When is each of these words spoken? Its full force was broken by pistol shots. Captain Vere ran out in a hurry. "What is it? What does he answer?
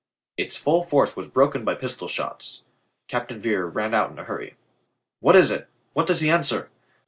Its 0.35 0.57
full 0.57 0.81
force 0.83 1.15
was 1.15 1.27
broken 1.27 1.63
by 1.63 1.75
pistol 1.75 2.07
shots. 2.07 2.63
Captain 3.07 3.39
Vere 3.39 3.67
ran 3.67 3.93
out 3.93 4.09
in 4.09 4.17
a 4.17 4.23
hurry. 4.23 4.55
"What 5.19 5.35
is 5.35 5.51
it? 5.51 5.69
What 5.93 6.07
does 6.07 6.21
he 6.21 6.29
answer? 6.31 6.71